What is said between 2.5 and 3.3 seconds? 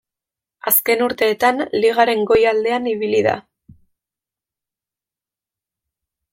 aldean ibili